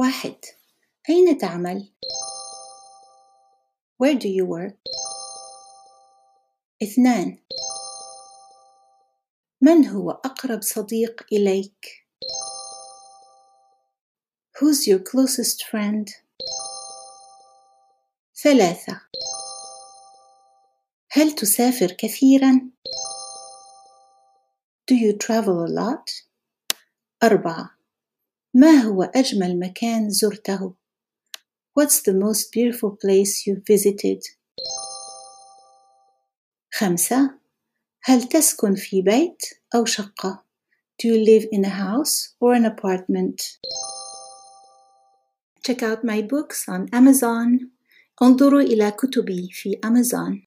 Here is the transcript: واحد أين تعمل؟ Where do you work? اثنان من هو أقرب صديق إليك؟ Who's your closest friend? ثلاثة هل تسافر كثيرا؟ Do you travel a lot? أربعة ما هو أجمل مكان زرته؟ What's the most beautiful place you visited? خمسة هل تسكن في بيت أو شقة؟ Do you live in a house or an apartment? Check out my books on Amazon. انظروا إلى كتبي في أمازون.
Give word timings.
واحد 0.00 0.36
أين 1.10 1.38
تعمل؟ 1.38 1.92
Where 4.02 4.14
do 4.14 4.28
you 4.28 4.46
work? 4.46 4.78
اثنان 6.82 7.38
من 9.60 9.86
هو 9.86 10.10
أقرب 10.10 10.62
صديق 10.62 11.26
إليك؟ 11.32 12.06
Who's 14.58 14.86
your 14.86 15.00
closest 15.00 15.64
friend? 15.64 16.10
ثلاثة 18.42 19.00
هل 21.10 21.34
تسافر 21.34 21.92
كثيرا؟ 21.92 22.70
Do 24.90 24.94
you 24.94 25.12
travel 25.12 25.64
a 25.66 25.68
lot? 25.68 26.24
أربعة 27.22 27.79
ما 28.54 28.70
هو 28.70 29.02
أجمل 29.02 29.58
مكان 29.58 30.10
زرته؟ 30.10 30.74
What's 31.78 32.00
the 32.02 32.12
most 32.12 32.50
beautiful 32.52 32.90
place 32.90 33.46
you 33.46 33.62
visited? 33.72 34.20
خمسة 36.72 37.30
هل 38.02 38.28
تسكن 38.28 38.74
في 38.74 39.02
بيت 39.02 39.42
أو 39.74 39.84
شقة؟ 39.84 40.44
Do 41.02 41.08
you 41.08 41.24
live 41.24 41.48
in 41.52 41.64
a 41.64 41.70
house 41.70 42.34
or 42.40 42.54
an 42.54 42.64
apartment? 42.64 43.58
Check 45.66 45.82
out 45.82 46.04
my 46.04 46.20
books 46.22 46.68
on 46.68 46.88
Amazon. 46.92 47.70
انظروا 48.22 48.60
إلى 48.60 48.90
كتبي 48.90 49.48
في 49.52 49.78
أمازون. 49.84 50.38